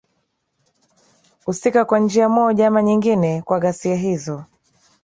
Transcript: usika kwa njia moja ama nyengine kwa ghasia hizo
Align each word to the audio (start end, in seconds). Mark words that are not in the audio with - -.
usika 1.47 1.85
kwa 1.85 1.99
njia 1.99 2.29
moja 2.29 2.67
ama 2.67 2.83
nyengine 2.83 3.41
kwa 3.41 3.59
ghasia 3.59 3.95
hizo 3.95 4.43